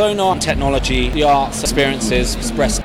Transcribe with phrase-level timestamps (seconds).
[0.00, 2.82] sonar technology, the arts experiences expressed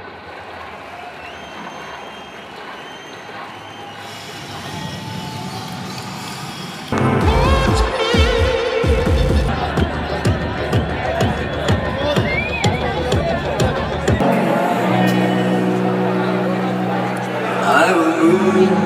[17.64, 18.85] I will move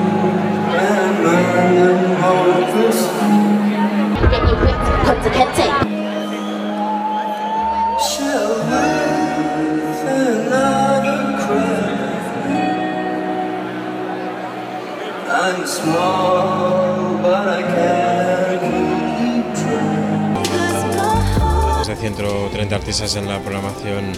[21.76, 24.12] Más de 130 artistas en la programación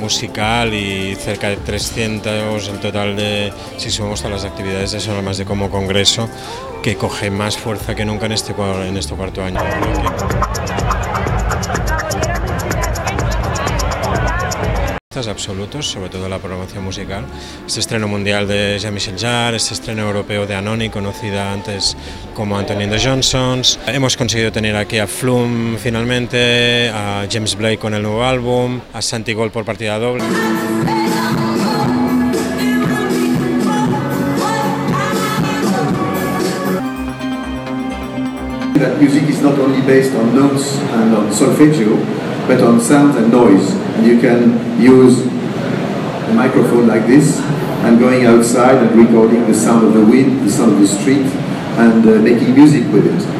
[0.00, 5.22] musical y cerca de 300 en total de, si sumamos todas las actividades de Sonora
[5.22, 6.30] Más de como congreso,
[6.82, 9.60] que coge más fuerza que nunca en este, en este cuarto año.
[15.16, 17.24] Absolutos, sobre todo la programación musical.
[17.66, 21.96] Este estreno mundial de Jean-Michel Jarre, este estreno europeo de Anoni, conocida antes
[22.34, 23.78] como Anthony and the Johnsons.
[23.86, 29.00] Hemos conseguido tener aquí a Flume finalmente, a James Blake con el nuevo álbum, a
[29.00, 30.22] Santi Gold por partida doble.
[38.78, 41.96] that music is not only based on notes and on solfeggio,
[42.46, 43.72] but on sound and noise.
[43.72, 49.84] And you can use a microphone like this and going outside and recording the sound
[49.86, 51.26] of the wind, the sound of the street,
[51.78, 53.36] and uh, making music with it.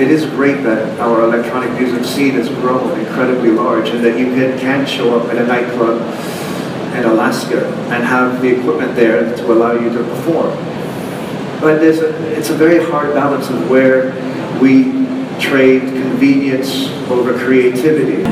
[0.00, 4.26] It is great that our electronic music scene has grown incredibly large and that you
[4.26, 6.02] can, can show up at a nightclub
[6.96, 10.50] in Alaska and have the equipment there to allow you to perform.
[11.60, 14.12] But there's a, it's a very hard balance of where
[14.60, 15.06] we
[15.38, 18.22] trade convenience over creativity.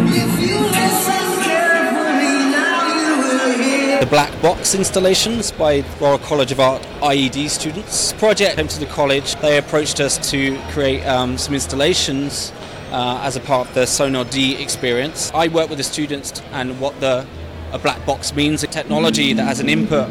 [4.00, 8.12] the Black Box installations by Royal College of Art IED students.
[8.14, 9.34] Project came to the college.
[9.36, 12.52] They approached us to create um, some installations
[12.90, 15.30] uh, as a part of the Sónar+D experience.
[15.34, 17.26] I work with the students and what the
[17.74, 20.08] a black box means, a technology that has an input,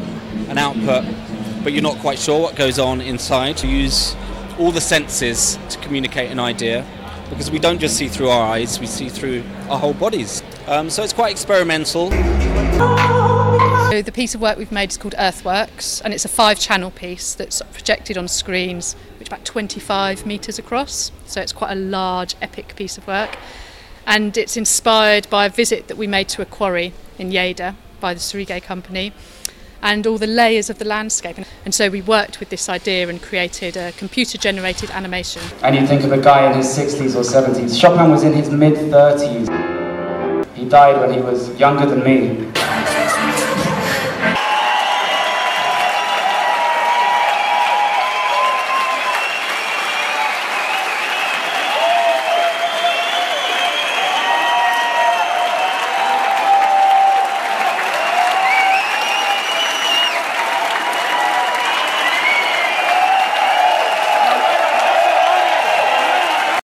[0.48, 1.02] an output,
[1.64, 3.56] but you're not quite sure what goes on inside.
[3.58, 4.14] To use
[4.58, 6.86] all the senses to communicate an idea,
[7.30, 10.42] because we don't just see through our eyes, we see through our whole bodies.
[10.66, 12.10] Um, so it's quite experimental.
[13.90, 17.34] So the piece of work we've made is called Earthworks, and it's a five-channel piece
[17.34, 21.12] that's projected on screens, which are about 25 metres across.
[21.24, 23.38] So it's quite a large, epic piece of work,
[24.06, 28.14] and it's inspired by a visit that we made to a quarry in Yeda by
[28.14, 29.12] the Surigay Company,
[29.82, 31.38] and all the layers of the landscape.
[31.64, 35.42] And so we worked with this idea and created a computer-generated animation.
[35.62, 37.78] And you think of a guy in his 60s or 70s.
[37.78, 39.46] Chopin was in his mid 30s.
[40.54, 42.50] He died when he was younger than me.